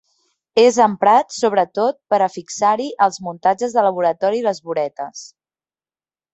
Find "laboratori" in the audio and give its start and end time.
3.91-4.43